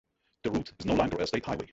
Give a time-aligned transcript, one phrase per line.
[0.43, 1.67] The route is no longer a state highway.